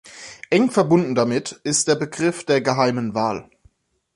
Eng 0.49 0.71
verbunden 0.71 1.13
damit 1.13 1.51
ist 1.63 1.87
der 1.87 1.93
Begriff 1.93 2.43
der 2.43 2.59
"geheimen 2.61 3.13
Wahl". 3.13 3.51